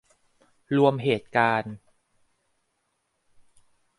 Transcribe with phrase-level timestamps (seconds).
[0.77, 1.75] รวมเหตุการณ์